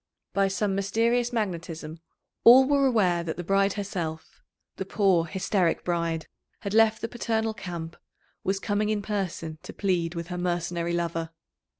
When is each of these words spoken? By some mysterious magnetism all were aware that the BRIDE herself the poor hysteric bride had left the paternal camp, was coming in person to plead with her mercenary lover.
By 0.33 0.47
some 0.47 0.73
mysterious 0.73 1.31
magnetism 1.31 1.99
all 2.43 2.65
were 2.67 2.87
aware 2.87 3.23
that 3.23 3.37
the 3.37 3.43
BRIDE 3.43 3.73
herself 3.73 4.41
the 4.77 4.83
poor 4.83 5.25
hysteric 5.27 5.83
bride 5.83 6.25
had 6.61 6.73
left 6.73 7.01
the 7.01 7.07
paternal 7.07 7.53
camp, 7.53 7.95
was 8.43 8.59
coming 8.59 8.89
in 8.89 9.03
person 9.03 9.59
to 9.61 9.73
plead 9.73 10.15
with 10.15 10.29
her 10.29 10.39
mercenary 10.39 10.93
lover. 10.93 11.29